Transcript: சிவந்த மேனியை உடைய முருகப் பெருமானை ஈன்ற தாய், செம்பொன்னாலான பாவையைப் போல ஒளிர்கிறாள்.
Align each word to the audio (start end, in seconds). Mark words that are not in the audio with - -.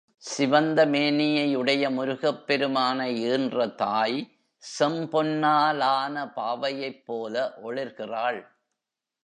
சிவந்த 0.15 0.85
மேனியை 0.85 1.55
உடைய 1.55 1.89
முருகப் 1.89 2.47
பெருமானை 2.47 3.21
ஈன்ற 3.21 3.67
தாய், 3.67 4.31
செம்பொன்னாலான 4.79 6.31
பாவையைப் 6.35 7.03
போல 7.05 7.53
ஒளிர்கிறாள். 7.63 8.47